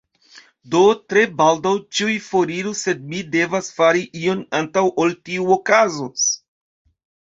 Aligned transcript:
Do, 0.75 0.79
tre 1.13 1.25
baldaŭ 1.41 1.73
ĉiuj 1.99 2.15
foriros 2.29 2.83
sed 2.89 3.05
mi 3.13 3.23
devas 3.39 3.71
fari 3.79 4.05
ion 4.25 4.45
antaŭ 4.65 4.89
ol 5.07 5.19
tio 5.27 5.49
okazos 5.63 6.31